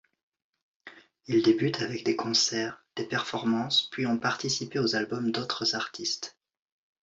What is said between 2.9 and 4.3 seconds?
des performances, puis ont